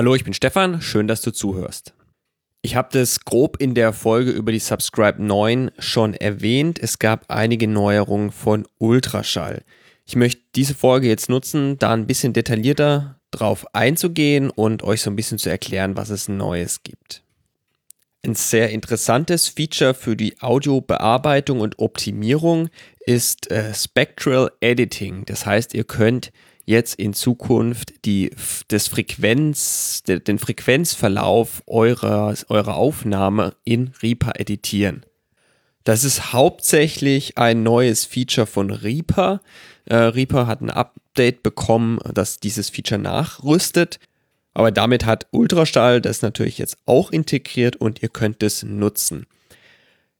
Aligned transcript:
Hallo, 0.00 0.14
ich 0.14 0.24
bin 0.24 0.32
Stefan, 0.32 0.80
schön, 0.80 1.08
dass 1.08 1.20
du 1.20 1.30
zuhörst. 1.30 1.92
Ich 2.62 2.74
habe 2.74 2.88
das 2.90 3.20
grob 3.26 3.58
in 3.58 3.74
der 3.74 3.92
Folge 3.92 4.30
über 4.30 4.50
die 4.50 4.58
Subscribe 4.58 5.22
9 5.22 5.72
schon 5.78 6.14
erwähnt. 6.14 6.78
Es 6.78 6.98
gab 6.98 7.26
einige 7.28 7.68
Neuerungen 7.68 8.30
von 8.32 8.66
Ultraschall. 8.78 9.62
Ich 10.06 10.16
möchte 10.16 10.40
diese 10.54 10.74
Folge 10.74 11.06
jetzt 11.06 11.28
nutzen, 11.28 11.76
da 11.76 11.92
ein 11.92 12.06
bisschen 12.06 12.32
detaillierter 12.32 13.20
drauf 13.30 13.66
einzugehen 13.74 14.48
und 14.48 14.82
euch 14.82 15.02
so 15.02 15.10
ein 15.10 15.16
bisschen 15.16 15.36
zu 15.36 15.50
erklären, 15.50 15.98
was 15.98 16.08
es 16.08 16.28
Neues 16.30 16.82
gibt. 16.82 17.22
Ein 18.24 18.34
sehr 18.34 18.70
interessantes 18.70 19.48
Feature 19.48 19.92
für 19.92 20.16
die 20.16 20.40
Audiobearbeitung 20.40 21.60
und 21.60 21.78
Optimierung 21.78 22.70
ist 23.04 23.50
äh, 23.50 23.74
Spectral 23.74 24.50
Editing. 24.60 25.26
Das 25.26 25.44
heißt, 25.44 25.74
ihr 25.74 25.84
könnt 25.84 26.32
jetzt 26.66 26.94
in 26.94 27.14
Zukunft 27.14 28.04
die, 28.04 28.30
das 28.68 28.88
Frequenz, 28.88 30.02
den 30.06 30.38
Frequenzverlauf 30.38 31.62
eurer, 31.66 32.34
eurer 32.48 32.76
Aufnahme 32.76 33.54
in 33.64 33.92
Reaper 34.02 34.38
editieren. 34.38 35.04
Das 35.84 36.04
ist 36.04 36.32
hauptsächlich 36.32 37.38
ein 37.38 37.62
neues 37.62 38.04
Feature 38.04 38.46
von 38.46 38.70
Reaper. 38.70 39.40
Äh, 39.86 39.96
Reaper 39.96 40.46
hat 40.46 40.60
ein 40.60 40.70
Update 40.70 41.42
bekommen, 41.42 41.98
das 42.12 42.38
dieses 42.38 42.70
Feature 42.70 43.00
nachrüstet. 43.00 43.98
Aber 44.52 44.72
damit 44.72 45.06
hat 45.06 45.26
Ultraschall 45.30 46.00
das 46.00 46.22
natürlich 46.22 46.58
jetzt 46.58 46.76
auch 46.84 47.10
integriert 47.12 47.76
und 47.76 48.02
ihr 48.02 48.08
könnt 48.08 48.42
es 48.42 48.62
nutzen. 48.62 49.26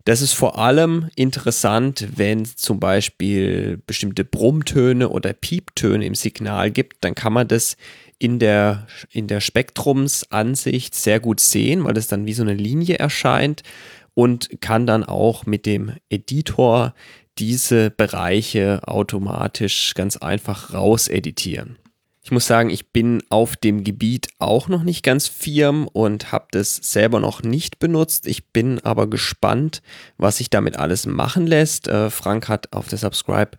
Das 0.04 0.22
ist 0.22 0.32
vor 0.32 0.58
allem 0.58 1.10
interessant, 1.14 2.08
wenn 2.16 2.42
es 2.42 2.56
zum 2.56 2.80
Beispiel 2.80 3.80
bestimmte 3.86 4.24
Brummtöne 4.24 5.08
oder 5.10 5.32
Pieptöne 5.32 6.06
im 6.06 6.14
Signal 6.14 6.70
gibt, 6.70 7.04
dann 7.04 7.14
kann 7.14 7.32
man 7.32 7.48
das 7.48 7.76
in 8.18 8.38
der, 8.38 8.86
in 9.10 9.26
der 9.26 9.40
Spektrumsansicht 9.40 10.94
sehr 10.94 11.20
gut 11.20 11.40
sehen, 11.40 11.84
weil 11.84 11.94
das 11.94 12.06
dann 12.06 12.26
wie 12.26 12.32
so 12.32 12.42
eine 12.42 12.54
Linie 12.54 12.98
erscheint 12.98 13.62
und 14.14 14.60
kann 14.60 14.86
dann 14.86 15.04
auch 15.04 15.46
mit 15.46 15.66
dem 15.66 15.92
Editor 16.08 16.94
diese 17.38 17.90
Bereiche 17.90 18.80
automatisch 18.86 19.94
ganz 19.94 20.16
einfach 20.16 20.74
rauseditieren. 20.74 21.78
Ich 22.22 22.30
muss 22.30 22.46
sagen, 22.46 22.68
ich 22.68 22.92
bin 22.92 23.22
auf 23.30 23.56
dem 23.56 23.82
Gebiet 23.82 24.28
auch 24.38 24.68
noch 24.68 24.82
nicht 24.82 25.02
ganz 25.02 25.26
firm 25.26 25.88
und 25.88 26.32
habe 26.32 26.48
das 26.50 26.76
selber 26.76 27.18
noch 27.18 27.42
nicht 27.42 27.78
benutzt. 27.78 28.26
Ich 28.26 28.48
bin 28.48 28.78
aber 28.80 29.08
gespannt, 29.08 29.80
was 30.18 30.36
sich 30.36 30.50
damit 30.50 30.76
alles 30.76 31.06
machen 31.06 31.46
lässt. 31.46 31.88
Äh, 31.88 32.10
Frank 32.10 32.48
hat 32.48 32.72
auf 32.74 32.88
der 32.88 32.98
Subscribe 32.98 33.52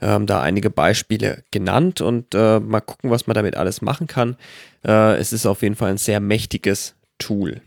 ähm, 0.00 0.26
da 0.26 0.40
einige 0.40 0.70
Beispiele 0.70 1.42
genannt 1.50 2.00
und 2.00 2.34
äh, 2.34 2.60
mal 2.60 2.80
gucken, 2.80 3.10
was 3.10 3.26
man 3.26 3.34
damit 3.34 3.56
alles 3.56 3.82
machen 3.82 4.06
kann. 4.06 4.36
Äh, 4.84 5.16
es 5.16 5.32
ist 5.32 5.44
auf 5.46 5.62
jeden 5.62 5.74
Fall 5.74 5.90
ein 5.90 5.98
sehr 5.98 6.20
mächtiges 6.20 6.94
Tool. 7.18 7.62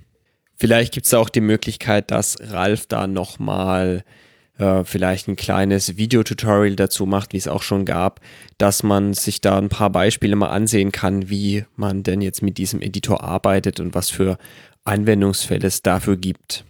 Vielleicht 0.56 0.94
gibt 0.94 1.06
es 1.06 1.14
auch 1.14 1.30
die 1.30 1.42
Möglichkeit, 1.42 2.10
dass 2.10 2.38
Ralf 2.40 2.88
da 2.88 3.06
nochmal 3.06 4.04
äh, 4.58 4.84
vielleicht 4.84 5.28
ein 5.28 5.36
kleines 5.36 5.98
Videotutorial 5.98 6.76
dazu 6.76 7.06
macht, 7.06 7.34
wie 7.34 7.38
es 7.38 7.48
auch 7.48 7.64
schon 7.64 7.86
gab, 7.86 8.20
dass 8.58 8.84
man 8.84 9.14
sich 9.14 9.42
da 9.42 9.58
ein 9.58 9.70
paar 9.70 9.90
Beispiele 9.90 10.36
mal 10.36 10.50
ansehen 10.50 10.92
kann, 10.92 11.30
wie 11.30 11.66
man 11.76 12.04
denn 12.04 12.22
jetzt 12.22 12.42
mit 12.42 12.58
diesem 12.58 12.82
Editor 12.82 13.24
arbeitet 13.24 13.80
und 13.80 13.94
was 13.94 14.10
für 14.10 14.38
Anwendungsfälle 14.84 15.68
es 15.68 15.82
dafür 15.82 16.18
gibt. 16.18 16.66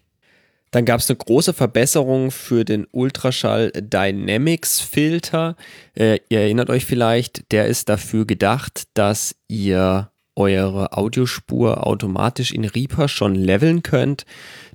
Dann 0.71 0.83
gab 0.83 0.99
es 0.99 1.09
eine 1.09 1.17
große 1.17 1.53
Verbesserung 1.53 2.29
für 2.29 2.65
den 2.65 2.87
Ultraschall 2.91 3.71
Dynamics 3.71 4.81
Filter. 4.81 5.55
Äh, 5.95 6.19
ihr 6.29 6.41
erinnert 6.41 6.69
euch 6.69 6.85
vielleicht, 6.85 7.51
der 7.51 7.67
ist 7.67 7.87
dafür 7.87 8.25
gedacht, 8.25 8.83
dass 8.93 9.35
ihr 9.47 10.11
eure 10.37 10.95
Audiospur 10.95 11.85
automatisch 11.85 12.51
in 12.51 12.63
Reaper 12.63 13.07
schon 13.07 13.35
leveln 13.35 13.83
könnt. 13.83 14.25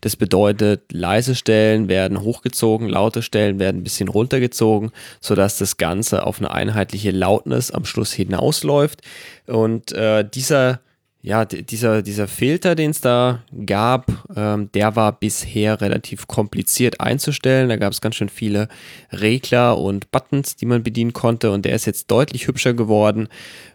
Das 0.00 0.17
bedeutet, 0.17 0.93
leise 0.93 1.34
Stellen 1.34 1.89
werden 1.89 2.21
hochgezogen, 2.21 2.89
laute 2.89 3.23
Stellen 3.23 3.59
werden 3.59 3.78
ein 3.81 3.84
bisschen 3.84 4.09
runtergezogen, 4.09 4.91
sodass 5.21 5.59
das 5.59 5.77
Ganze 5.77 6.27
auf 6.27 6.39
eine 6.39 6.51
einheitliche 6.51 7.12
Lautness 7.12 7.71
am 7.71 7.84
Schluss 7.84 8.12
hinausläuft. 8.12 9.03
Und 9.47 9.93
äh, 9.93 10.28
dieser 10.28 10.81
ja, 11.25 11.44
dieser, 11.44 12.03
dieser 12.03 12.27
Filter, 12.27 12.75
den 12.75 12.91
es 12.91 13.00
da 13.00 13.44
gab, 13.65 14.10
ähm, 14.34 14.71
der 14.72 14.97
war 14.97 15.12
bisher 15.12 15.81
relativ 15.81 16.27
kompliziert 16.27 17.00
einzustellen. 17.00 17.69
Da 17.69 17.77
gab 17.77 17.93
es 17.93 18.00
ganz 18.00 18.16
schön 18.16 18.28
viele 18.28 18.66
Regler 19.12 19.78
und 19.78 20.10
Buttons, 20.10 20.56
die 20.56 20.66
man 20.66 20.83
bedienen 20.83 21.12
konnte. 21.12 21.53
Und 21.53 21.65
der 21.65 21.77
ist 21.77 21.87
jetzt 21.87 22.10
deutlich 22.10 22.49
hübscher 22.49 22.75
geworden, 22.75 23.28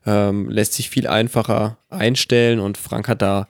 ähm, 0.06 0.50
lässt 0.50 0.74
sich 0.74 0.90
viel 0.90 1.08
einfacher 1.08 1.78
einstellen. 1.90 2.60
Und 2.60 2.78
Frank 2.78 3.08
hat 3.08 3.22
da 3.22 3.48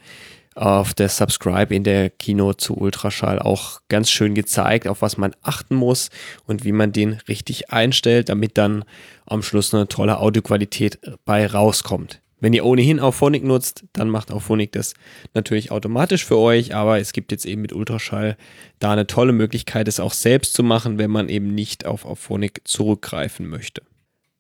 auf 0.53 0.93
der 0.93 1.09
Subscribe 1.09 1.73
in 1.73 1.83
der 1.83 2.11
Kino 2.11 2.53
zu 2.53 2.77
Ultraschall 2.77 3.39
auch 3.39 3.81
ganz 3.89 4.11
schön 4.11 4.35
gezeigt, 4.35 4.87
auf 4.87 5.01
was 5.01 5.17
man 5.17 5.35
achten 5.41 5.73
muss 5.73 6.11
und 6.45 6.63
wie 6.65 6.71
man 6.71 6.91
den 6.91 7.13
richtig 7.27 7.71
einstellt, 7.71 8.29
damit 8.29 8.59
dann 8.59 8.85
am 9.25 9.41
Schluss 9.41 9.73
eine 9.73 9.87
tolle 9.87 10.19
Audioqualität 10.19 10.99
bei 11.25 11.47
rauskommt. 11.47 12.21
Wenn 12.39 12.53
ihr 12.53 12.65
ohnehin 12.65 12.99
Auphonic 12.99 13.43
nutzt, 13.43 13.85
dann 13.93 14.09
macht 14.09 14.31
Auphonic 14.31 14.71
das 14.71 14.93
natürlich 15.33 15.71
automatisch 15.71 16.23
für 16.23 16.37
euch, 16.37 16.75
aber 16.75 16.99
es 16.99 17.11
gibt 17.11 17.31
jetzt 17.31 17.45
eben 17.45 17.61
mit 17.63 17.73
Ultraschall 17.73 18.37
da 18.79 18.91
eine 18.91 19.07
tolle 19.07 19.33
Möglichkeit, 19.33 19.87
es 19.87 19.99
auch 19.99 20.13
selbst 20.13 20.53
zu 20.53 20.61
machen, 20.61 20.99
wenn 20.99 21.09
man 21.09 21.29
eben 21.29 21.55
nicht 21.55 21.85
auf 21.85 22.05
Auphonic 22.05 22.61
zurückgreifen 22.65 23.47
möchte. 23.47 23.81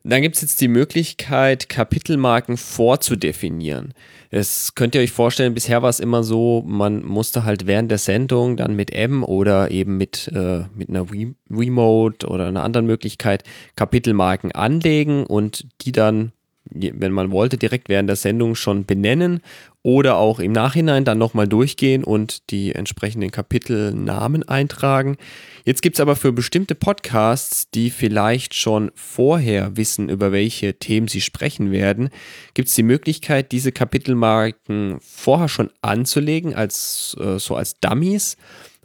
Dann 0.03 0.21
gibt 0.21 0.37
es 0.37 0.41
jetzt 0.41 0.61
die 0.61 0.69
Möglichkeit, 0.69 1.67
Kapitelmarken 1.67 2.55
vorzudefinieren. 2.55 3.93
Das 4.31 4.73
könnt 4.73 4.95
ihr 4.95 5.01
euch 5.01 5.11
vorstellen, 5.11 5.53
bisher 5.53 5.81
war 5.81 5.89
es 5.89 5.99
immer 5.99 6.23
so, 6.23 6.63
man 6.65 7.03
musste 7.03 7.43
halt 7.43 7.67
während 7.67 7.91
der 7.91 7.97
Sendung 7.97 8.55
dann 8.55 8.73
mit 8.73 8.93
M 8.93 9.23
oder 9.23 9.69
eben 9.69 9.97
mit, 9.97 10.29
äh, 10.33 10.63
mit 10.73 10.87
einer 10.87 11.05
Remote 11.49 12.25
oder 12.27 12.47
einer 12.47 12.63
anderen 12.63 12.85
Möglichkeit 12.85 13.43
Kapitelmarken 13.75 14.53
anlegen 14.53 15.25
und 15.25 15.67
die 15.81 15.91
dann 15.91 16.31
wenn 16.71 17.11
man 17.11 17.31
wollte, 17.31 17.57
direkt 17.57 17.89
während 17.89 18.09
der 18.09 18.15
Sendung 18.15 18.55
schon 18.55 18.85
benennen 18.85 19.41
oder 19.83 20.17
auch 20.17 20.39
im 20.39 20.51
Nachhinein 20.51 21.05
dann 21.05 21.17
nochmal 21.17 21.47
durchgehen 21.47 22.03
und 22.03 22.49
die 22.51 22.75
entsprechenden 22.75 23.31
Kapitelnamen 23.31 24.43
eintragen. 24.43 25.15
Jetzt 25.63 25.81
gibt 25.81 25.95
es 25.95 26.01
aber 26.01 26.15
für 26.15 26.33
bestimmte 26.33 26.75
Podcasts, 26.75 27.69
die 27.69 27.89
vielleicht 27.89 28.53
schon 28.53 28.91
vorher 28.95 29.77
wissen, 29.77 30.09
über 30.09 30.31
welche 30.31 30.73
Themen 30.73 31.07
sie 31.07 31.21
sprechen 31.21 31.71
werden, 31.71 32.09
gibt 32.53 32.67
es 32.67 32.75
die 32.75 32.83
Möglichkeit, 32.83 33.51
diese 33.51 33.71
Kapitelmarken 33.71 34.97
vorher 34.99 35.47
schon 35.47 35.69
anzulegen, 35.81 36.53
als 36.53 37.15
äh, 37.19 37.39
so 37.39 37.55
als 37.55 37.79
Dummies. 37.79 38.35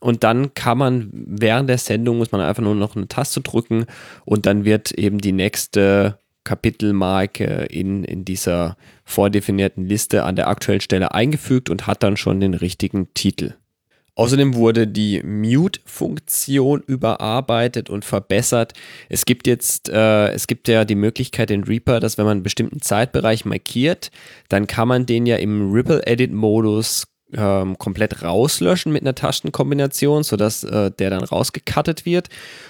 Und 0.00 0.24
dann 0.24 0.54
kann 0.54 0.78
man 0.78 1.10
während 1.12 1.68
der 1.68 1.78
Sendung, 1.78 2.18
muss 2.18 2.32
man 2.32 2.40
einfach 2.40 2.62
nur 2.62 2.74
noch 2.74 2.96
eine 2.96 3.06
Taste 3.06 3.40
drücken 3.40 3.86
und 4.24 4.46
dann 4.46 4.64
wird 4.64 4.90
eben 4.90 5.18
die 5.18 5.30
nächste 5.30 6.18
Kapitelmarke 6.44 7.66
in, 7.70 8.04
in 8.04 8.24
dieser 8.24 8.76
vordefinierten 9.04 9.86
Liste 9.86 10.24
an 10.24 10.36
der 10.36 10.48
aktuellen 10.48 10.80
Stelle 10.80 11.14
eingefügt 11.14 11.70
und 11.70 11.86
hat 11.86 12.02
dann 12.02 12.16
schon 12.16 12.40
den 12.40 12.54
richtigen 12.54 13.12
Titel. 13.14 13.54
Außerdem 14.14 14.54
wurde 14.54 14.86
die 14.86 15.22
Mute-Funktion 15.22 16.82
überarbeitet 16.86 17.88
und 17.88 18.04
verbessert. 18.04 18.74
Es 19.08 19.24
gibt 19.24 19.46
jetzt, 19.46 19.88
äh, 19.88 20.28
es 20.32 20.46
gibt 20.46 20.68
ja 20.68 20.84
die 20.84 20.96
Möglichkeit 20.96 21.50
in 21.50 21.64
Reaper, 21.64 21.98
dass 21.98 22.18
wenn 22.18 22.26
man 22.26 22.38
einen 22.38 22.42
bestimmten 22.42 22.82
Zeitbereich 22.82 23.46
markiert, 23.46 24.10
dann 24.50 24.66
kann 24.66 24.88
man 24.88 25.06
den 25.06 25.24
ja 25.24 25.36
im 25.36 25.72
Ripple-Edit-Modus 25.72 27.06
ähm, 27.34 27.78
komplett 27.78 28.22
rauslöschen 28.22 28.92
mit 28.92 29.02
einer 29.02 29.14
Tastenkombination, 29.14 30.22
sodass 30.24 30.62
äh, 30.64 30.90
der 30.90 31.08
dann 31.08 31.24
rausgecuttet 31.24 32.04
wird. 32.04 32.28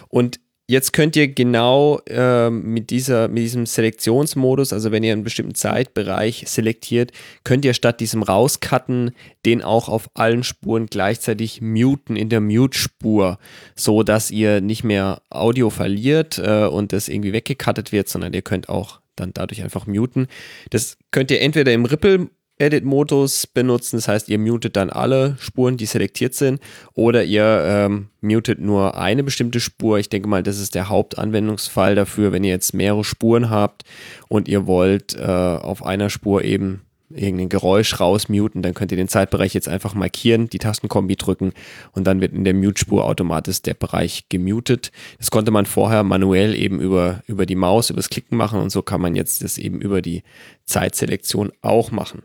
Und 0.08 0.38
Jetzt 0.72 0.94
könnt 0.94 1.16
ihr 1.16 1.28
genau 1.28 2.00
äh, 2.08 2.48
mit, 2.48 2.88
dieser, 2.88 3.28
mit 3.28 3.42
diesem 3.42 3.66
Selektionsmodus, 3.66 4.72
also 4.72 4.90
wenn 4.90 5.02
ihr 5.02 5.12
einen 5.12 5.22
bestimmten 5.22 5.54
Zeitbereich 5.54 6.44
selektiert, 6.46 7.12
könnt 7.44 7.66
ihr 7.66 7.74
statt 7.74 8.00
diesem 8.00 8.22
Rauscutten 8.22 9.10
den 9.44 9.60
auch 9.60 9.90
auf 9.90 10.08
allen 10.14 10.42
Spuren 10.42 10.86
gleichzeitig 10.86 11.60
muten 11.60 12.16
in 12.16 12.30
der 12.30 12.40
Mute-Spur, 12.40 13.38
so 13.76 14.02
dass 14.02 14.30
ihr 14.30 14.62
nicht 14.62 14.82
mehr 14.82 15.20
Audio 15.28 15.68
verliert 15.68 16.38
äh, 16.38 16.64
und 16.64 16.94
das 16.94 17.08
irgendwie 17.08 17.34
weggecuttet 17.34 17.92
wird, 17.92 18.08
sondern 18.08 18.32
ihr 18.32 18.40
könnt 18.40 18.70
auch 18.70 19.02
dann 19.14 19.32
dadurch 19.34 19.62
einfach 19.62 19.86
muten. 19.86 20.26
Das 20.70 20.96
könnt 21.10 21.30
ihr 21.30 21.42
entweder 21.42 21.74
im 21.74 21.84
Ripple 21.84 22.30
Edit-Modus 22.58 23.46
benutzen. 23.46 23.96
Das 23.96 24.08
heißt, 24.08 24.28
ihr 24.28 24.38
mutet 24.38 24.76
dann 24.76 24.90
alle 24.90 25.36
Spuren, 25.38 25.76
die 25.76 25.86
selektiert 25.86 26.34
sind, 26.34 26.60
oder 26.94 27.24
ihr 27.24 27.62
ähm, 27.66 28.08
mutet 28.20 28.60
nur 28.60 28.96
eine 28.96 29.24
bestimmte 29.24 29.60
Spur. 29.60 29.98
Ich 29.98 30.08
denke 30.08 30.28
mal, 30.28 30.42
das 30.42 30.58
ist 30.58 30.74
der 30.74 30.88
Hauptanwendungsfall 30.88 31.94
dafür, 31.94 32.32
wenn 32.32 32.44
ihr 32.44 32.50
jetzt 32.50 32.74
mehrere 32.74 33.04
Spuren 33.04 33.50
habt 33.50 33.82
und 34.28 34.48
ihr 34.48 34.66
wollt 34.66 35.16
äh, 35.16 35.22
auf 35.22 35.84
einer 35.84 36.10
Spur 36.10 36.44
eben 36.44 36.82
irgendein 37.14 37.48
Geräusch 37.48 38.00
rausmuten, 38.00 38.62
dann 38.62 38.74
könnt 38.74 38.90
ihr 38.90 38.96
den 38.96 39.08
Zeitbereich 39.08 39.54
jetzt 39.54 39.68
einfach 39.68 39.94
markieren, 39.94 40.48
die 40.48 40.58
Tastenkombi 40.58 41.16
drücken 41.16 41.52
und 41.92 42.06
dann 42.06 42.20
wird 42.20 42.32
in 42.32 42.44
der 42.44 42.54
Mute-Spur 42.54 43.04
automatisch 43.04 43.62
der 43.62 43.74
Bereich 43.74 44.28
gemutet. 44.28 44.92
Das 45.18 45.30
konnte 45.30 45.50
man 45.50 45.66
vorher 45.66 46.02
manuell 46.02 46.54
eben 46.54 46.80
über, 46.80 47.22
über 47.26 47.46
die 47.46 47.54
Maus, 47.54 47.90
über 47.90 47.98
das 47.98 48.10
Klicken 48.10 48.36
machen 48.36 48.60
und 48.60 48.70
so 48.70 48.82
kann 48.82 49.00
man 49.00 49.14
jetzt 49.14 49.42
das 49.42 49.58
eben 49.58 49.80
über 49.80 50.02
die 50.02 50.22
Zeitselektion 50.64 51.52
auch 51.60 51.90
machen. 51.90 52.22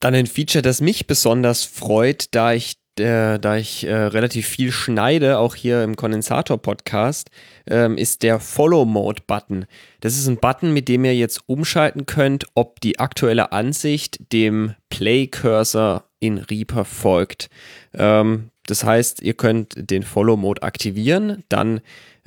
Dann 0.00 0.14
ein 0.14 0.26
Feature, 0.26 0.62
das 0.62 0.80
mich 0.80 1.06
besonders 1.06 1.64
freut, 1.64 2.34
da 2.34 2.52
ich 2.52 2.80
äh, 2.98 3.38
da 3.38 3.56
ich 3.56 3.86
äh, 3.86 3.94
relativ 3.94 4.46
viel 4.46 4.72
schneide, 4.72 5.38
auch 5.38 5.54
hier 5.54 5.82
im 5.82 5.96
Kondensator-Podcast, 5.96 7.30
ähm, 7.66 7.96
ist 7.96 8.22
der 8.22 8.40
Follow-Mode-Button. 8.40 9.66
Das 10.00 10.16
ist 10.16 10.26
ein 10.26 10.38
Button, 10.38 10.72
mit 10.72 10.88
dem 10.88 11.04
ihr 11.04 11.14
jetzt 11.14 11.40
umschalten 11.46 12.06
könnt, 12.06 12.46
ob 12.54 12.80
die 12.80 12.98
aktuelle 12.98 13.52
Ansicht 13.52 14.32
dem 14.32 14.74
Play-Cursor 14.90 16.04
in 16.18 16.38
Reaper 16.38 16.84
folgt. 16.84 17.48
Ähm, 17.94 18.50
das 18.66 18.84
heißt, 18.84 19.22
ihr 19.22 19.34
könnt 19.34 19.74
den 19.76 20.02
Follow-Mode 20.02 20.62
aktivieren, 20.62 21.44
dann 21.48 21.80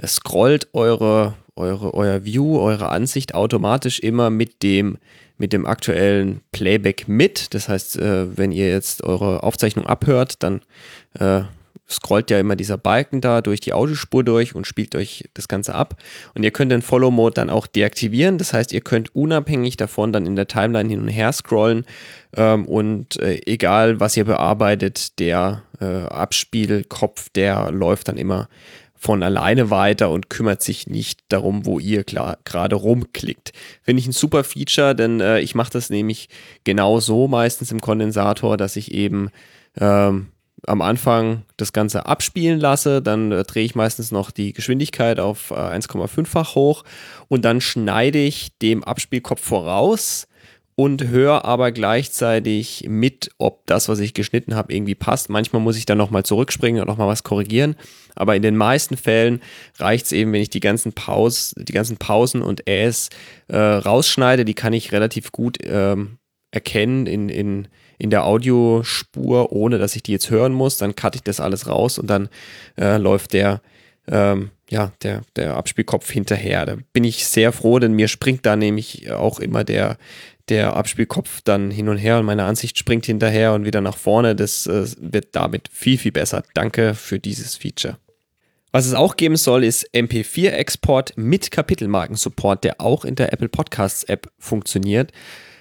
scrollt 0.03 0.69
eure, 0.73 1.35
eure, 1.55 1.93
euer 1.93 2.25
View, 2.25 2.59
eure 2.59 2.89
Ansicht 2.89 3.35
automatisch 3.35 3.99
immer 3.99 4.29
mit 4.29 4.63
dem 4.63 4.97
mit 5.37 5.51
dem 5.51 5.65
aktuellen 5.65 6.41
Playback 6.51 7.07
mit. 7.07 7.53
Das 7.53 7.67
heißt, 7.67 7.97
äh, 7.97 8.37
wenn 8.37 8.51
ihr 8.51 8.69
jetzt 8.69 9.03
eure 9.03 9.43
Aufzeichnung 9.43 9.85
abhört, 9.85 10.43
dann 10.43 10.61
äh, 11.19 11.41
scrollt 11.89 12.29
ja 12.31 12.39
immer 12.39 12.55
dieser 12.55 12.77
Balken 12.77 13.19
da 13.19 13.41
durch 13.41 13.59
die 13.59 13.73
Audiospur 13.73 14.23
durch 14.23 14.55
und 14.55 14.67
spielt 14.67 14.95
euch 14.95 15.29
das 15.33 15.47
Ganze 15.47 15.75
ab. 15.75 15.97
Und 16.33 16.43
ihr 16.43 16.51
könnt 16.51 16.71
den 16.71 16.81
Follow-Mode 16.81 17.33
dann 17.33 17.49
auch 17.49 17.67
deaktivieren. 17.67 18.37
Das 18.37 18.53
heißt, 18.53 18.71
ihr 18.71 18.81
könnt 18.81 19.15
unabhängig 19.15 19.75
davon 19.77 20.13
dann 20.13 20.25
in 20.25 20.35
der 20.35 20.47
Timeline 20.47 20.89
hin 20.89 21.01
und 21.01 21.09
her 21.09 21.31
scrollen 21.33 21.85
ähm, 22.35 22.65
und 22.65 23.19
äh, 23.19 23.41
egal, 23.45 23.99
was 23.99 24.17
ihr 24.17 24.25
bearbeitet, 24.25 25.19
der 25.19 25.63
äh, 25.79 26.05
Abspielkopf, 26.05 27.29
der 27.29 27.71
läuft 27.71 28.07
dann 28.07 28.17
immer 28.17 28.47
von 29.03 29.21
alleine 29.21 29.69
weiter 29.69 30.09
und 30.11 30.29
kümmert 30.29 30.61
sich 30.61 30.87
nicht 30.87 31.19
darum, 31.27 31.65
wo 31.65 31.77
ihr 31.77 32.05
gerade 32.05 32.75
rumklickt. 32.75 33.51
Finde 33.81 33.99
ich 33.99 34.07
ein 34.07 34.13
super 34.13 34.45
Feature, 34.45 34.95
denn 34.95 35.19
äh, 35.19 35.41
ich 35.41 35.55
mache 35.55 35.71
das 35.71 35.89
nämlich 35.89 36.29
genau 36.63 37.01
so 37.01 37.27
meistens 37.27 37.73
im 37.73 37.81
Kondensator, 37.81 38.55
dass 38.55 38.77
ich 38.77 38.93
eben 38.93 39.29
ähm, 39.77 40.27
am 40.65 40.81
Anfang 40.81 41.43
das 41.57 41.73
Ganze 41.73 42.05
abspielen 42.05 42.61
lasse, 42.61 43.01
dann 43.01 43.33
äh, 43.33 43.43
drehe 43.43 43.65
ich 43.65 43.75
meistens 43.75 44.11
noch 44.11 44.31
die 44.31 44.53
Geschwindigkeit 44.53 45.19
auf 45.19 45.51
äh, 45.51 45.55
1,5-fach 45.55 46.55
hoch 46.55 46.85
und 47.27 47.43
dann 47.43 47.59
schneide 47.59 48.19
ich 48.19 48.57
dem 48.59 48.85
Abspielkopf 48.85 49.41
voraus 49.41 50.29
und 50.75 51.07
höre 51.07 51.45
aber 51.45 51.71
gleichzeitig 51.71 52.85
mit, 52.87 53.31
ob 53.37 53.65
das, 53.67 53.89
was 53.89 53.99
ich 53.99 54.13
geschnitten 54.13 54.55
habe, 54.55 54.73
irgendwie 54.73 54.95
passt. 54.95 55.29
Manchmal 55.29 55.61
muss 55.61 55.77
ich 55.77 55.85
dann 55.85 55.97
nochmal 55.97 56.23
zurückspringen 56.23 56.81
und 56.81 56.87
nochmal 56.87 57.07
was 57.07 57.23
korrigieren. 57.23 57.75
Aber 58.15 58.35
in 58.35 58.41
den 58.41 58.57
meisten 58.57 58.97
Fällen 58.97 59.41
reicht 59.77 60.05
es 60.05 60.11
eben, 60.11 60.33
wenn 60.33 60.41
ich 60.41 60.49
die 60.49 60.59
ganzen, 60.59 60.93
Paus, 60.93 61.53
die 61.57 61.73
ganzen 61.73 61.97
Pausen 61.97 62.41
und 62.41 62.67
Äs 62.67 63.09
äh, 63.47 63.57
rausschneide. 63.57 64.45
Die 64.45 64.55
kann 64.55 64.73
ich 64.73 64.91
relativ 64.91 65.31
gut 65.31 65.57
ähm, 65.63 66.17
erkennen 66.51 67.05
in, 67.05 67.29
in, 67.29 67.67
in 67.99 68.09
der 68.09 68.25
Audiospur, 68.25 69.51
ohne 69.51 69.77
dass 69.77 69.95
ich 69.95 70.03
die 70.03 70.11
jetzt 70.11 70.29
hören 70.29 70.53
muss. 70.53 70.77
Dann 70.77 70.95
cutte 70.95 71.17
ich 71.17 71.23
das 71.23 71.39
alles 71.39 71.67
raus 71.67 71.99
und 71.99 72.07
dann 72.07 72.29
äh, 72.79 72.97
läuft 72.97 73.33
der 73.33 73.61
ähm, 74.07 74.51
ja, 74.69 74.91
der, 75.03 75.21
der 75.35 75.55
Abspielkopf 75.55 76.09
hinterher. 76.09 76.65
Da 76.65 76.77
bin 76.93 77.03
ich 77.03 77.27
sehr 77.27 77.51
froh, 77.51 77.79
denn 77.79 77.93
mir 77.93 78.07
springt 78.07 78.45
da 78.45 78.55
nämlich 78.55 79.11
auch 79.11 79.39
immer 79.39 79.63
der, 79.63 79.97
der 80.49 80.75
Abspielkopf 80.75 81.41
dann 81.43 81.71
hin 81.71 81.89
und 81.89 81.97
her 81.97 82.19
und 82.19 82.25
meine 82.25 82.43
Ansicht 82.43 82.77
springt 82.77 83.05
hinterher 83.05 83.53
und 83.53 83.65
wieder 83.65 83.81
nach 83.81 83.97
vorne. 83.97 84.35
Das 84.35 84.67
äh, 84.67 84.85
wird 84.99 85.35
damit 85.35 85.69
viel, 85.71 85.97
viel 85.97 86.11
besser. 86.11 86.43
Danke 86.53 86.93
für 86.95 87.19
dieses 87.19 87.55
Feature. 87.55 87.97
Was 88.71 88.87
es 88.87 88.95
auch 88.95 89.17
geben 89.17 89.35
soll, 89.35 89.63
ist 89.63 89.87
MP4-Export 89.93 91.13
mit 91.15 91.51
Kapitelmarken-Support, 91.51 92.63
der 92.63 92.81
auch 92.81 93.05
in 93.05 93.13
der 93.15 93.31
Apple 93.31 93.47
Podcasts-App 93.47 94.31
funktioniert. 94.39 95.11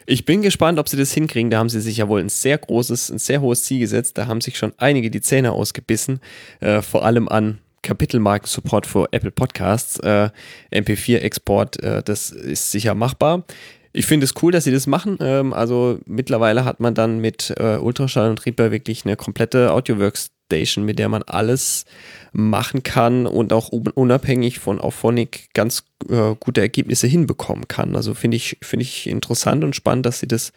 Ich 0.06 0.24
bin 0.24 0.42
gespannt, 0.42 0.78
ob 0.78 0.88
sie 0.88 0.96
das 0.96 1.12
hinkriegen. 1.12 1.50
Da 1.50 1.58
haben 1.58 1.68
sie 1.68 1.80
sich 1.80 1.98
ja 1.98 2.08
wohl 2.08 2.20
ein 2.20 2.30
sehr 2.30 2.58
großes, 2.58 3.10
ein 3.10 3.18
sehr 3.18 3.40
hohes 3.42 3.64
Ziel 3.64 3.80
gesetzt. 3.80 4.16
Da 4.18 4.26
haben 4.26 4.40
sich 4.40 4.56
schon 4.56 4.72
einige 4.78 5.10
die 5.10 5.20
Zähne 5.20 5.52
ausgebissen, 5.52 6.20
äh, 6.60 6.80
vor 6.80 7.04
allem 7.04 7.28
an 7.28 7.58
Kapitelmarken-Support 7.82 8.86
für 8.86 9.08
Apple 9.12 9.30
Podcasts. 9.30 9.98
Äh, 9.98 10.30
MP4-Export, 10.72 11.82
äh, 11.82 12.02
das 12.02 12.30
ist 12.30 12.70
sicher 12.70 12.94
machbar. 12.94 13.44
Ich 13.92 14.06
finde 14.06 14.24
es 14.24 14.34
cool, 14.42 14.52
dass 14.52 14.64
sie 14.64 14.72
das 14.72 14.86
machen. 14.86 15.18
Ähm, 15.20 15.52
also 15.52 15.98
mittlerweile 16.06 16.64
hat 16.64 16.80
man 16.80 16.94
dann 16.94 17.18
mit 17.18 17.52
äh, 17.58 17.76
Ultraschall 17.76 18.30
und 18.30 18.44
Reaper 18.46 18.70
wirklich 18.70 19.04
eine 19.04 19.16
komplette 19.16 19.72
Audio-Workstation, 19.72 20.84
mit 20.84 20.98
der 20.98 21.08
man 21.08 21.22
alles 21.22 21.84
machen 22.32 22.82
kann 22.82 23.26
und 23.26 23.52
auch 23.52 23.68
unabhängig 23.68 24.58
von 24.58 24.80
Auphonic 24.80 25.48
ganz 25.52 25.84
äh, 26.08 26.34
gute 26.40 26.62
Ergebnisse 26.62 27.06
hinbekommen 27.06 27.68
kann. 27.68 27.94
Also 27.94 28.14
finde 28.14 28.38
ich, 28.38 28.56
finde 28.62 28.84
ich 28.84 29.06
interessant 29.06 29.62
und 29.64 29.76
spannend, 29.76 30.06
dass 30.06 30.20
sie 30.20 30.28
das 30.28 30.52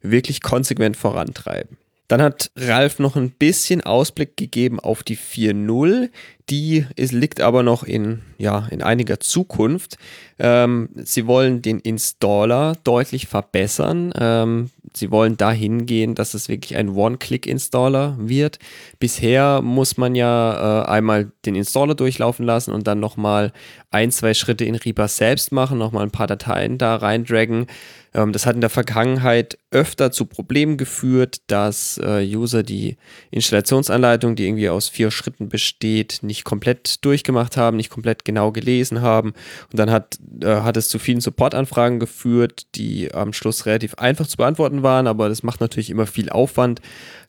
wirklich 0.00 0.40
konsequent 0.40 0.96
vorantreiben. 0.96 1.76
Dann 2.08 2.22
hat 2.22 2.50
Ralf 2.56 2.98
noch 2.98 3.16
ein 3.16 3.30
bisschen 3.30 3.82
Ausblick 3.82 4.36
gegeben 4.36 4.80
auf 4.80 5.02
die 5.02 5.16
4.0. 5.16 6.08
Die 6.48 6.86
ist, 6.96 7.12
liegt 7.12 7.42
aber 7.42 7.62
noch 7.62 7.84
in, 7.84 8.22
ja, 8.38 8.66
in 8.70 8.82
einiger 8.82 9.20
Zukunft. 9.20 9.98
Ähm, 10.38 10.88
sie 10.94 11.26
wollen 11.26 11.60
den 11.60 11.78
Installer 11.78 12.76
deutlich 12.82 13.28
verbessern. 13.28 14.14
Ähm, 14.18 14.70
sie 14.94 15.10
wollen 15.10 15.36
dahin 15.36 15.86
gehen, 15.86 16.14
dass 16.14 16.34
es 16.34 16.48
wirklich 16.48 16.76
ein 16.76 16.90
One-Click-Installer 16.90 18.16
wird. 18.18 18.58
Bisher 18.98 19.62
muss 19.62 19.96
man 19.96 20.14
ja 20.14 20.82
äh, 20.82 20.88
einmal 20.88 21.32
den 21.46 21.54
Installer 21.54 21.94
durchlaufen 21.94 22.44
lassen 22.44 22.72
und 22.72 22.86
dann 22.86 23.00
nochmal 23.00 23.52
ein, 23.90 24.10
zwei 24.10 24.34
Schritte 24.34 24.64
in 24.64 24.74
Reaper 24.74 25.08
selbst 25.08 25.52
machen, 25.52 25.78
nochmal 25.78 26.04
ein 26.04 26.10
paar 26.10 26.26
Dateien 26.26 26.78
da 26.78 26.96
reindragen. 26.96 27.66
Ähm, 28.14 28.32
das 28.32 28.46
hat 28.46 28.54
in 28.54 28.60
der 28.60 28.70
Vergangenheit 28.70 29.58
öfter 29.70 30.10
zu 30.10 30.26
Problemen 30.26 30.76
geführt, 30.76 31.42
dass 31.46 31.98
äh, 31.98 32.24
User 32.24 32.62
die 32.62 32.96
Installationsanleitung, 33.30 34.34
die 34.34 34.46
irgendwie 34.46 34.68
aus 34.68 34.88
vier 34.88 35.10
Schritten 35.10 35.48
besteht, 35.48 36.20
nicht 36.22 36.44
komplett 36.44 37.04
durchgemacht 37.04 37.56
haben, 37.56 37.76
nicht 37.76 37.90
komplett 37.90 38.24
genau 38.24 38.52
gelesen 38.52 39.02
haben. 39.02 39.34
Und 39.70 39.78
dann 39.78 39.90
hat, 39.90 40.18
äh, 40.42 40.62
hat 40.62 40.76
es 40.76 40.88
zu 40.88 40.98
vielen 40.98 41.20
Supportanfragen 41.20 42.00
geführt, 42.00 42.66
die 42.74 43.12
am 43.14 43.32
Schluss 43.32 43.66
relativ 43.66 43.94
einfach 43.94 44.26
zu 44.26 44.36
beantworten 44.36 44.77
waren, 44.82 45.06
aber 45.06 45.28
das 45.28 45.42
macht 45.42 45.60
natürlich 45.60 45.90
immer 45.90 46.06
viel 46.06 46.30
Aufwand 46.30 46.80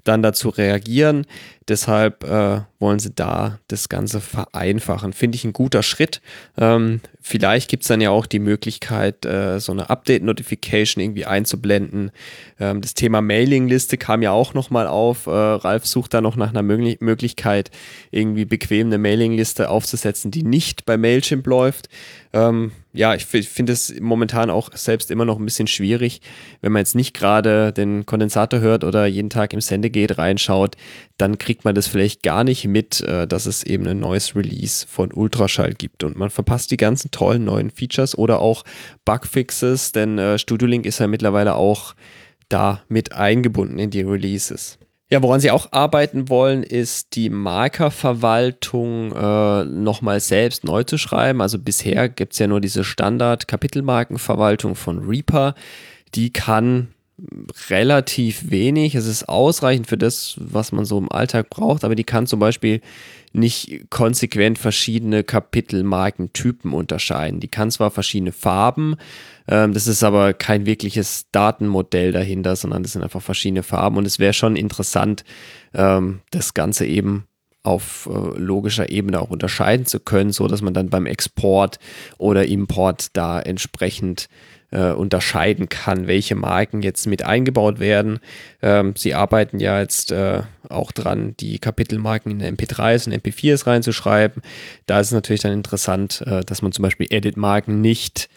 dann 0.03 0.23
dazu 0.23 0.49
reagieren. 0.49 1.25
Deshalb 1.69 2.23
äh, 2.23 2.61
wollen 2.79 2.97
sie 2.97 3.11
da 3.13 3.59
das 3.67 3.89
Ganze 3.89 4.21
vereinfachen. 4.21 5.13
Finde 5.13 5.35
ich 5.35 5.45
ein 5.45 5.53
guter 5.53 5.83
Schritt. 5.83 6.19
Ähm, 6.57 7.01
vielleicht 7.21 7.69
gibt 7.69 7.83
es 7.83 7.89
dann 7.89 8.01
ja 8.01 8.09
auch 8.09 8.25
die 8.25 8.39
Möglichkeit, 8.39 9.25
äh, 9.25 9.59
so 9.59 9.71
eine 9.71 9.89
Update-Notification 9.89 11.03
irgendwie 11.03 11.25
einzublenden. 11.25 12.11
Ähm, 12.59 12.81
das 12.81 12.95
Thema 12.95 13.21
Mailingliste 13.21 13.97
kam 13.97 14.23
ja 14.23 14.31
auch 14.31 14.55
nochmal 14.55 14.87
auf. 14.87 15.27
Äh, 15.27 15.31
Ralf 15.31 15.85
sucht 15.85 16.15
da 16.15 16.21
noch 16.21 16.35
nach 16.35 16.49
einer 16.49 16.63
Möglich 16.63 17.01
Möglichkeit, 17.01 17.69
irgendwie 18.09 18.45
bequem 18.45 18.87
eine 18.87 18.97
Mailingliste 18.97 19.69
aufzusetzen, 19.69 20.31
die 20.31 20.43
nicht 20.43 20.85
bei 20.85 20.97
Mailchimp 20.97 21.45
läuft. 21.45 21.89
Ähm, 22.31 22.71
ja, 22.93 23.13
ich 23.13 23.25
finde 23.25 23.73
es 23.73 23.99
momentan 23.99 24.49
auch 24.49 24.71
selbst 24.73 25.11
immer 25.11 25.25
noch 25.25 25.37
ein 25.37 25.45
bisschen 25.45 25.67
schwierig, 25.67 26.21
wenn 26.61 26.71
man 26.71 26.81
jetzt 26.81 26.95
nicht 26.95 27.13
gerade 27.13 27.71
den 27.71 28.05
Kondensator 28.05 28.59
hört 28.59 28.83
oder 28.83 29.05
jeden 29.05 29.29
Tag 29.29 29.53
im 29.53 29.61
Sendegate 29.89 30.17
reinschaut, 30.17 30.75
dann 31.17 31.37
kriegt 31.37 31.65
man 31.65 31.75
das 31.75 31.87
vielleicht 31.87 32.23
gar 32.23 32.43
nicht 32.43 32.65
mit, 32.65 33.01
äh, 33.01 33.27
dass 33.27 33.45
es 33.45 33.63
eben 33.63 33.87
ein 33.87 33.99
neues 33.99 34.35
Release 34.35 34.85
von 34.87 35.11
Ultraschall 35.11 35.73
gibt 35.73 36.03
und 36.03 36.17
man 36.17 36.29
verpasst 36.29 36.71
die 36.71 36.77
ganzen 36.77 37.11
tollen 37.11 37.45
neuen 37.45 37.71
Features 37.71 38.17
oder 38.17 38.39
auch 38.39 38.63
Bugfixes, 39.05 39.91
denn 39.91 40.17
äh, 40.17 40.37
Studio 40.37 40.67
Link 40.67 40.85
ist 40.85 40.99
ja 40.99 41.07
mittlerweile 41.07 41.55
auch 41.55 41.95
da 42.47 42.81
mit 42.87 43.13
eingebunden 43.13 43.79
in 43.79 43.89
die 43.89 44.01
Releases. 44.01 44.77
Ja, 45.11 45.23
woran 45.23 45.39
sie 45.39 45.49
auch 45.49 45.71
arbeiten 45.71 46.29
wollen, 46.29 46.61
ist 46.61 47.15
die 47.15 47.31
Markerverwaltung 47.31 49.11
äh, 49.11 49.65
nochmal 49.65 50.19
selbst 50.19 50.63
neu 50.63 50.83
zu 50.83 50.99
schreiben. 50.99 51.41
Also 51.41 51.57
bisher 51.57 52.09
gibt 52.09 52.33
es 52.33 52.39
ja 52.39 52.45
nur 52.45 52.61
diese 52.61 52.83
Standard-Kapitelmarkenverwaltung 52.83 54.75
von 54.75 54.99
Reaper. 54.99 55.55
Die 56.13 56.31
kann 56.31 56.89
relativ 57.69 58.49
wenig. 58.49 58.95
Es 58.95 59.05
ist 59.05 59.27
ausreichend 59.29 59.87
für 59.87 59.97
das, 59.97 60.35
was 60.37 60.71
man 60.71 60.85
so 60.85 60.97
im 60.97 61.11
Alltag 61.11 61.49
braucht, 61.49 61.83
aber 61.83 61.95
die 61.95 62.03
kann 62.03 62.27
zum 62.27 62.39
Beispiel 62.39 62.81
nicht 63.31 63.89
konsequent 63.89 64.57
verschiedene 64.57 65.23
Kapitelmarkentypen 65.23 66.73
unterscheiden. 66.73 67.39
Die 67.39 67.47
kann 67.47 67.69
zwar 67.69 67.91
verschiedene 67.91 68.31
Farben, 68.31 68.95
ähm, 69.47 69.73
das 69.73 69.87
ist 69.87 70.03
aber 70.03 70.33
kein 70.33 70.65
wirkliches 70.65 71.27
Datenmodell 71.31 72.11
dahinter, 72.11 72.55
sondern 72.55 72.83
das 72.83 72.93
sind 72.93 73.03
einfach 73.03 73.21
verschiedene 73.21 73.63
Farben 73.63 73.97
und 73.97 74.05
es 74.05 74.19
wäre 74.19 74.33
schon 74.33 74.55
interessant, 74.55 75.23
ähm, 75.73 76.21
das 76.31 76.53
Ganze 76.53 76.85
eben 76.85 77.25
auf 77.63 78.09
äh, 78.11 78.37
logischer 78.37 78.89
Ebene 78.89 79.19
auch 79.19 79.31
unterscheiden 79.31 79.85
zu 79.85 79.99
können, 79.99 80.31
so 80.31 80.47
dass 80.47 80.61
man 80.61 80.73
dann 80.73 80.89
beim 80.89 81.05
Export 81.05 81.77
oder 82.17 82.47
Import 82.47 83.07
da 83.13 83.39
entsprechend 83.39 84.29
äh, 84.71 84.91
unterscheiden 84.91 85.69
kann, 85.69 86.07
welche 86.07 86.35
Marken 86.35 86.81
jetzt 86.81 87.07
mit 87.07 87.23
eingebaut 87.23 87.79
werden. 87.79 88.19
Ähm, 88.61 88.93
sie 88.95 89.13
arbeiten 89.13 89.59
ja 89.59 89.79
jetzt 89.79 90.11
äh, 90.11 90.43
auch 90.69 90.91
dran, 90.91 91.35
die 91.39 91.59
Kapitelmarken 91.59 92.39
in 92.39 92.57
MP3s 92.57 93.07
und 93.07 93.15
MP4s 93.15 93.65
reinzuschreiben. 93.65 94.43
Da 94.85 94.99
ist 94.99 95.07
es 95.07 95.13
natürlich 95.13 95.41
dann 95.41 95.53
interessant, 95.53 96.23
äh, 96.25 96.43
dass 96.43 96.61
man 96.61 96.71
zum 96.71 96.83
Beispiel 96.83 97.07
Edit-Marken 97.09 97.81
nicht 97.81 98.29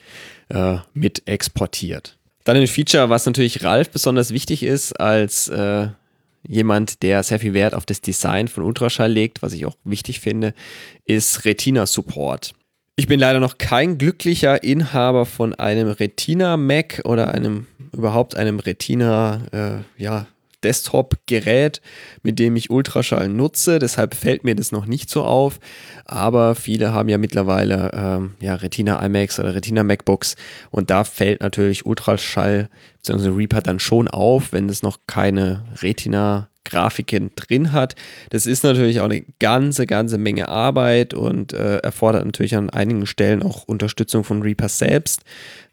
äh, 0.48 0.78
mit 0.94 1.26
exportiert. 1.26 2.16
Dann 2.44 2.56
ein 2.56 2.66
Feature, 2.66 3.08
was 3.08 3.26
natürlich 3.26 3.62
Ralf 3.62 3.90
besonders 3.90 4.32
wichtig 4.32 4.62
ist 4.62 4.98
als 4.98 5.48
äh, 5.48 5.88
jemand, 6.46 7.02
der 7.02 7.22
sehr 7.22 7.38
viel 7.38 7.54
Wert 7.54 7.74
auf 7.74 7.86
das 7.86 8.00
Design 8.00 8.48
von 8.48 8.64
Ultraschall 8.64 9.12
legt, 9.12 9.42
was 9.42 9.52
ich 9.52 9.64
auch 9.64 9.76
wichtig 9.84 10.20
finde, 10.20 10.54
ist 11.04 11.44
Retina 11.44 11.86
Support. 11.86 12.54
Ich 12.94 13.06
bin 13.06 13.18
leider 13.18 13.40
noch 13.40 13.56
kein 13.56 13.96
glücklicher 13.96 14.62
Inhaber 14.62 15.24
von 15.24 15.54
einem 15.54 15.88
Retina 15.88 16.58
Mac 16.58 17.00
oder 17.04 17.32
einem 17.32 17.66
überhaupt 17.92 18.36
einem 18.36 18.58
Retina 18.58 19.40
äh, 19.50 20.02
ja, 20.02 20.26
Desktop-Gerät, 20.62 21.80
mit 22.22 22.38
dem 22.38 22.54
ich 22.54 22.70
Ultraschall 22.70 23.30
nutze. 23.30 23.78
Deshalb 23.78 24.14
fällt 24.14 24.44
mir 24.44 24.54
das 24.54 24.72
noch 24.72 24.84
nicht 24.84 25.08
so 25.08 25.24
auf. 25.24 25.58
Aber 26.04 26.54
viele 26.54 26.92
haben 26.92 27.08
ja 27.08 27.16
mittlerweile 27.16 27.90
ähm, 27.94 28.34
ja, 28.40 28.56
Retina 28.56 29.02
iMacs 29.04 29.40
oder 29.40 29.54
Retina 29.54 29.82
MacBooks 29.82 30.36
und 30.70 30.90
da 30.90 31.04
fällt 31.04 31.40
natürlich 31.40 31.86
Ultraschall 31.86 32.68
bzw. 32.98 33.30
Reaper 33.30 33.62
dann 33.62 33.78
schon 33.78 34.08
auf, 34.08 34.52
wenn 34.52 34.68
es 34.68 34.82
noch 34.82 34.98
keine 35.06 35.64
Retina 35.80 36.50
Grafiken 36.64 37.30
drin 37.36 37.72
hat. 37.72 37.94
Das 38.30 38.46
ist 38.46 38.64
natürlich 38.64 39.00
auch 39.00 39.06
eine 39.06 39.24
ganze, 39.38 39.86
ganze 39.86 40.18
Menge 40.18 40.48
Arbeit 40.48 41.14
und 41.14 41.52
äh, 41.52 41.78
erfordert 41.78 42.24
natürlich 42.24 42.56
an 42.56 42.70
einigen 42.70 43.06
Stellen 43.06 43.42
auch 43.42 43.64
Unterstützung 43.64 44.24
von 44.24 44.42
Reaper 44.42 44.68
selbst. 44.68 45.22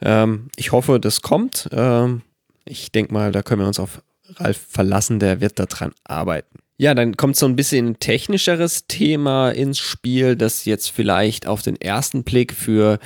Ähm, 0.02 0.50
ich 0.56 0.72
hoffe, 0.72 1.00
das 1.00 1.22
kommt. 1.22 1.70
Ähm, 1.72 2.22
ich 2.66 2.92
denke 2.92 3.14
mal, 3.14 3.32
da 3.32 3.42
können 3.42 3.62
wir 3.62 3.68
uns 3.68 3.80
auf 3.80 4.02
Ralf 4.36 4.66
verlassen, 4.70 5.20
der 5.20 5.42
wird 5.42 5.60
daran 5.60 5.92
arbeiten. 6.04 6.60
Ja, 6.78 6.94
dann 6.94 7.18
kommt 7.18 7.36
so 7.36 7.46
ein 7.46 7.58
bisschen 7.58 7.88
ein 7.88 8.00
technischeres 8.00 8.88
Thema 8.88 9.50
ins 9.50 9.80
Spiel, 9.80 10.38
das 10.38 10.64
jetzt 10.64 10.92
vielleicht 10.92 11.46
auf 11.46 11.62
den 11.62 11.76
ersten 11.76 12.24
Blick 12.24 12.54
für 12.54 13.00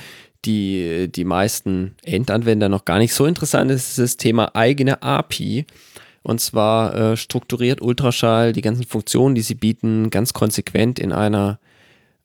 die, 0.44 1.10
die 1.10 1.24
meisten 1.24 1.96
Endanwender 2.04 2.68
noch 2.68 2.84
gar 2.84 2.98
nicht 2.98 3.14
so 3.14 3.26
interessant 3.26 3.70
ist, 3.70 3.90
ist 3.90 3.98
das 3.98 4.16
Thema 4.16 4.54
eigene 4.54 5.02
API. 5.02 5.66
Und 6.24 6.40
zwar 6.40 6.94
äh, 6.94 7.16
strukturiert 7.18 7.82
Ultraschall 7.82 8.54
die 8.54 8.62
ganzen 8.62 8.84
Funktionen, 8.84 9.34
die 9.34 9.42
sie 9.42 9.54
bieten, 9.54 10.08
ganz 10.08 10.32
konsequent 10.32 10.98
in 10.98 11.12
einer 11.12 11.58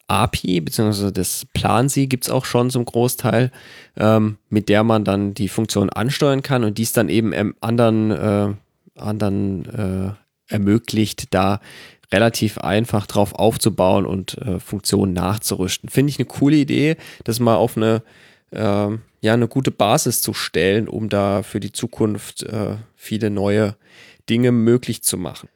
API, 0.07 0.61
beziehungsweise 0.61 1.11
das 1.11 1.45
planen 1.53 1.89
sie, 1.89 2.07
gibt 2.07 2.23
es 2.23 2.31
auch 2.31 2.45
schon 2.45 2.69
zum 2.69 2.85
Großteil, 2.85 3.51
ähm, 3.97 4.37
mit 4.49 4.69
der 4.69 4.83
man 4.85 5.03
dann 5.03 5.33
die 5.33 5.49
Funktion 5.49 5.89
ansteuern 5.89 6.41
kann 6.41 6.63
und 6.63 6.77
dies 6.77 6.93
dann 6.93 7.09
eben 7.09 7.53
anderen, 7.59 8.11
äh, 8.11 8.53
anderen 8.95 9.65
äh, 9.65 10.53
ermöglicht, 10.53 11.33
da 11.33 11.59
relativ 12.11 12.57
einfach 12.57 13.05
drauf 13.05 13.35
aufzubauen 13.35 14.05
und 14.05 14.37
äh, 14.37 14.61
Funktionen 14.61 15.11
nachzurüsten. 15.11 15.89
Finde 15.89 16.09
ich 16.09 16.19
eine 16.19 16.25
coole 16.25 16.55
Idee, 16.55 16.95
das 17.25 17.41
mal 17.41 17.55
auf 17.55 17.75
eine 17.75 18.01
ja 18.57 19.33
eine 19.33 19.47
gute 19.47 19.71
Basis 19.71 20.21
zu 20.21 20.33
stellen, 20.33 20.87
um 20.87 21.09
da 21.09 21.43
für 21.43 21.59
die 21.59 21.71
Zukunft 21.71 22.43
äh, 22.43 22.77
viele 22.95 23.29
neue 23.29 23.75
Dinge 24.29 24.51
möglich 24.51 25.03
zu 25.03 25.17
machen. 25.17 25.49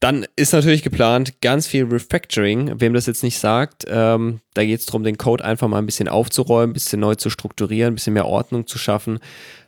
Dann 0.00 0.26
ist 0.36 0.52
natürlich 0.52 0.82
geplant 0.82 1.40
ganz 1.40 1.66
viel 1.66 1.84
Refactoring. 1.84 2.80
Wem 2.80 2.92
das 2.92 3.06
jetzt 3.06 3.22
nicht 3.22 3.38
sagt, 3.38 3.84
ähm, 3.88 4.40
da 4.54 4.64
geht 4.64 4.80
es 4.80 4.86
darum, 4.86 5.04
den 5.04 5.16
Code 5.16 5.44
einfach 5.44 5.68
mal 5.68 5.78
ein 5.78 5.86
bisschen 5.86 6.08
aufzuräumen, 6.08 6.70
ein 6.70 6.74
bisschen 6.74 7.00
neu 7.00 7.14
zu 7.14 7.30
strukturieren, 7.30 7.92
ein 7.92 7.94
bisschen 7.94 8.12
mehr 8.12 8.26
Ordnung 8.26 8.66
zu 8.66 8.78
schaffen. 8.78 9.20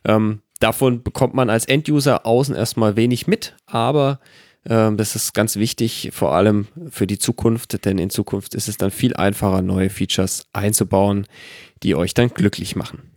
Ähm, 0.05 0.41
davon 0.59 1.01
bekommt 1.01 1.33
man 1.33 1.49
als 1.49 1.65
Enduser 1.65 2.27
außen 2.27 2.55
erstmal 2.55 2.95
wenig 2.95 3.25
mit, 3.25 3.55
aber 3.65 4.11
ähm, 4.11 4.19
das 4.63 5.15
ist 5.15 5.33
ganz 5.33 5.55
wichtig, 5.55 6.09
vor 6.13 6.33
allem 6.33 6.67
für 6.89 7.07
die 7.07 7.17
Zukunft, 7.17 7.85
denn 7.85 7.97
in 7.97 8.09
Zukunft 8.09 8.53
ist 8.55 8.67
es 8.67 8.77
dann 8.77 8.91
viel 8.91 9.15
einfacher, 9.15 9.61
neue 9.61 9.89
Features 9.89 10.45
einzubauen, 10.53 11.27
die 11.81 11.95
euch 11.95 12.13
dann 12.13 12.29
glücklich 12.29 12.75
machen. 12.75 13.09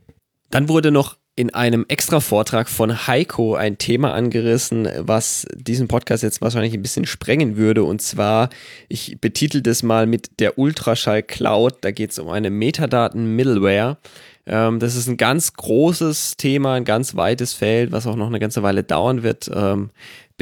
Dann 0.50 0.68
wurde 0.68 0.90
noch 0.90 1.16
in 1.34 1.54
einem 1.54 1.86
extra 1.88 2.20
Vortrag 2.20 2.68
von 2.68 3.06
Heiko 3.06 3.54
ein 3.54 3.78
Thema 3.78 4.12
angerissen, 4.12 4.86
was 4.98 5.46
diesen 5.54 5.88
Podcast 5.88 6.22
jetzt 6.22 6.42
wahrscheinlich 6.42 6.74
ein 6.74 6.82
bisschen 6.82 7.06
sprengen 7.06 7.56
würde. 7.56 7.84
Und 7.84 8.02
zwar, 8.02 8.50
ich 8.88 9.18
betitel 9.18 9.62
das 9.62 9.82
mal 9.82 10.06
mit 10.06 10.40
der 10.40 10.58
Ultraschall 10.58 11.22
Cloud. 11.22 11.76
Da 11.80 11.90
geht 11.90 12.10
es 12.10 12.18
um 12.18 12.28
eine 12.28 12.50
Metadaten-Middleware. 12.50 13.96
Ähm, 14.44 14.78
das 14.78 14.94
ist 14.94 15.08
ein 15.08 15.16
ganz 15.16 15.54
großes 15.54 16.36
Thema, 16.36 16.74
ein 16.74 16.84
ganz 16.84 17.16
weites 17.16 17.54
Feld, 17.54 17.92
was 17.92 18.06
auch 18.06 18.16
noch 18.16 18.26
eine 18.26 18.40
ganze 18.40 18.62
Weile 18.62 18.84
dauern 18.84 19.22
wird. 19.22 19.50
Ähm, 19.54 19.88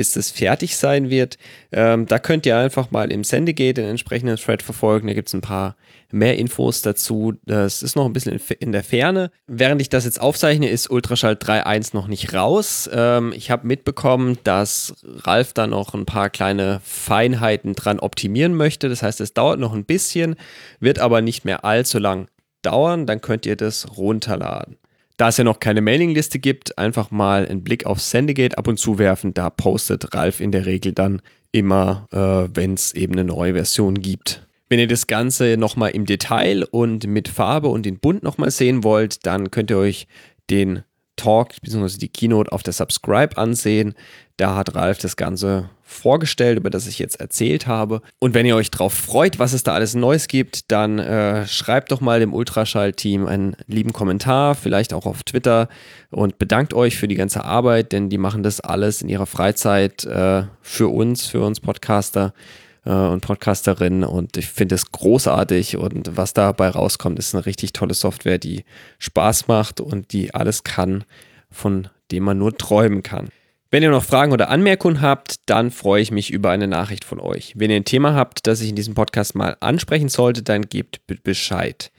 bis 0.01 0.13
das 0.13 0.31
fertig 0.31 0.79
sein 0.79 1.11
wird. 1.11 1.37
Ähm, 1.73 2.07
da 2.07 2.19
könnt 2.19 2.47
ihr 2.47 2.57
einfach 2.57 2.91
mal 2.91 3.13
im 3.13 3.23
Sendegate 3.23 3.83
den 3.83 3.91
entsprechenden 3.91 4.37
Thread 4.37 4.63
verfolgen. 4.63 5.09
Da 5.09 5.13
gibt 5.13 5.29
es 5.29 5.35
ein 5.35 5.43
paar 5.43 5.77
mehr 6.11 6.39
Infos 6.39 6.81
dazu. 6.81 7.35
Das 7.45 7.83
ist 7.83 7.97
noch 7.97 8.07
ein 8.07 8.15
bisschen 8.15 8.41
in 8.61 8.73
der 8.73 8.83
Ferne. 8.83 9.31
Während 9.47 9.83
ich 9.83 9.91
das 9.91 10.07
jetzt 10.07 10.19
aufzeichne, 10.19 10.71
ist 10.71 10.91
Ultraschall 10.91 11.35
3.1 11.35 11.91
noch 11.93 12.07
nicht 12.07 12.33
raus. 12.33 12.89
Ähm, 12.91 13.35
ich 13.37 13.51
habe 13.51 13.67
mitbekommen, 13.67 14.39
dass 14.43 14.95
Ralf 15.05 15.53
da 15.53 15.67
noch 15.67 15.93
ein 15.93 16.07
paar 16.07 16.31
kleine 16.31 16.81
Feinheiten 16.83 17.75
dran 17.75 18.01
optimieren 18.01 18.55
möchte. 18.55 18.89
Das 18.89 19.03
heißt, 19.03 19.21
es 19.21 19.35
dauert 19.35 19.61
noch 19.61 19.75
ein 19.75 19.85
bisschen, 19.85 20.37
wird 20.79 20.99
aber 20.99 21.21
nicht 21.21 21.45
mehr 21.45 21.67
allzu 21.67 21.99
lang 21.99 22.29
dauern. 22.63 23.05
Dann 23.05 23.21
könnt 23.21 23.45
ihr 23.45 23.57
das 23.57 23.99
runterladen. 23.99 24.80
Da 25.21 25.29
es 25.29 25.37
ja 25.37 25.45
noch 25.45 25.61
keine 25.61 25.83
Mailingliste 25.83 26.39
gibt, 26.39 26.79
einfach 26.79 27.11
mal 27.11 27.47
einen 27.47 27.63
Blick 27.63 27.85
auf 27.85 28.01
Sendegate 28.01 28.57
ab 28.57 28.67
und 28.69 28.79
zu 28.79 28.99
werfen. 28.99 29.35
Da 29.35 29.51
postet 29.51 30.15
Ralf 30.15 30.41
in 30.41 30.51
der 30.51 30.65
Regel 30.65 30.93
dann 30.93 31.21
immer, 31.53 32.09
äh, 32.11 32.49
wenn 32.57 32.73
es 32.73 32.95
eben 32.95 33.13
eine 33.13 33.25
neue 33.25 33.53
Version 33.53 33.97
gibt. 33.97 34.47
Wenn 34.71 34.79
ihr 34.79 34.87
das 34.87 35.09
Ganze 35.09 35.59
nochmal 35.59 35.91
im 35.91 36.07
Detail 36.07 36.65
und 36.71 37.07
mit 37.07 37.29
Farbe 37.29 37.69
und 37.69 37.87
in 37.87 37.99
Bunt 37.99 38.23
nochmal 38.23 38.51
sehen 38.51 38.83
wollt, 38.83 39.27
dann 39.27 39.51
könnt 39.51 39.71
ihr 39.71 39.77
euch 39.77 40.07
den 40.49 40.85
Talk 41.21 41.51
bzw. 41.63 41.99
die 41.99 42.09
Keynote 42.09 42.53
auf 42.53 42.63
der 42.63 42.73
Subscribe 42.73 43.37
ansehen. 43.37 43.95
Da 44.37 44.57
hat 44.57 44.75
Ralf 44.75 44.99
das 44.99 45.17
Ganze 45.17 45.69
vorgestellt, 45.83 46.57
über 46.57 46.71
das 46.71 46.87
ich 46.87 46.99
jetzt 46.99 47.21
erzählt 47.21 47.67
habe. 47.67 48.01
Und 48.21 48.33
wenn 48.33 48.47
ihr 48.47 48.57
euch 48.57 48.71
darauf 48.71 48.95
freut, 48.95 49.39
was 49.39 49.53
es 49.53 49.65
da 49.65 49.75
alles 49.75 49.95
Neues 49.95 50.29
gibt, 50.29 50.71
dann 50.71 50.99
äh, 50.99 51.47
schreibt 51.47 51.93
doch 51.93 52.01
mal 52.01 52.21
dem 52.21 52.33
Ultraschall-Team 52.33 53.27
einen 53.27 53.57
lieben 53.67 53.93
Kommentar, 53.93 54.55
vielleicht 54.55 54.95
auch 54.95 55.05
auf 55.05 55.25
Twitter 55.25 55.69
und 56.11 56.39
bedankt 56.39 56.73
euch 56.73 56.97
für 56.97 57.09
die 57.09 57.17
ganze 57.17 57.45
Arbeit, 57.45 57.93
denn 57.93 58.09
die 58.09 58.19
machen 58.19 58.43
das 58.43 58.61
alles 58.61 59.03
in 59.03 59.09
ihrer 59.09 59.27
Freizeit 59.27 60.05
äh, 60.05 60.45
für 60.63 60.89
uns, 60.89 61.27
für 61.27 61.45
uns 61.45 61.61
Podcaster 61.61 62.33
äh, 62.85 62.91
und 62.91 63.21
Podcasterinnen 63.21 64.05
und 64.05 64.37
ich 64.37 64.49
finde 64.49 64.75
es 64.75 64.91
großartig 64.91 65.77
und 65.77 66.17
was 66.17 66.35
dabei 66.35 66.69
rauskommt, 66.69 67.19
ist 67.19 67.35
eine 67.35 67.47
richtig 67.47 67.73
tolle 67.73 67.95
Software, 67.95 68.39
die 68.39 68.65
Spaß 68.99 69.49
macht 69.49 69.81
und 69.81 70.13
die 70.13 70.35
alles 70.35 70.65
kann, 70.65 71.05
von 71.51 71.89
dem 72.11 72.25
man 72.25 72.39
nur 72.39 72.57
träumen 72.57 73.03
kann. 73.03 73.29
Wenn 73.73 73.85
ihr 73.85 73.91
noch 73.91 74.03
Fragen 74.03 74.33
oder 74.33 74.51
Anmerkungen 74.51 75.01
habt, 75.01 75.37
dann 75.47 75.71
freue 75.71 76.03
ich 76.03 76.11
mich 76.11 76.33
über 76.33 76.51
eine 76.51 76.67
Nachricht 76.67 77.05
von 77.05 77.21
euch. 77.21 77.53
Wenn 77.57 77.71
ihr 77.71 77.77
ein 77.77 77.85
Thema 77.85 78.15
habt, 78.15 78.49
das 78.49 78.61
ich 78.61 78.71
in 78.71 78.75
diesem 78.75 78.95
Podcast 78.95 79.37
mal 79.37 79.57
ansprechen 79.61 80.09
sollte, 80.09 80.43
dann 80.43 80.69
gebt 80.69 81.01
Bescheid. 81.23 81.93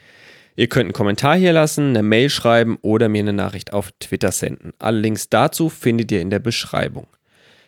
Ihr 0.57 0.67
könnt 0.67 0.87
einen 0.87 0.93
Kommentar 0.93 1.37
hier 1.37 1.53
lassen, 1.53 1.89
eine 1.89 2.03
Mail 2.03 2.29
schreiben 2.29 2.77
oder 2.81 3.07
mir 3.07 3.21
eine 3.21 3.31
Nachricht 3.31 3.71
auf 3.71 3.93
Twitter 4.01 4.33
senden. 4.33 4.73
Alle 4.79 4.99
Links 4.99 5.29
dazu 5.29 5.69
findet 5.69 6.11
ihr 6.11 6.19
in 6.19 6.29
der 6.29 6.39
Beschreibung. 6.39 7.07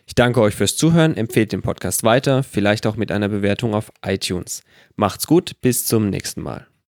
Ich 0.06 0.14
danke 0.14 0.40
euch 0.40 0.54
fürs 0.54 0.76
Zuhören, 0.76 1.16
empfehlt 1.16 1.52
den 1.52 1.62
Podcast 1.62 2.02
weiter, 2.02 2.42
vielleicht 2.42 2.86
auch 2.86 2.96
mit 2.96 3.10
einer 3.10 3.28
Bewertung 3.28 3.74
auf 3.74 3.90
iTunes. 4.04 4.62
Macht's 4.96 5.26
gut, 5.26 5.60
bis 5.62 5.86
zum 5.86 6.10
nächsten 6.10 6.42
Mal. 6.42 6.66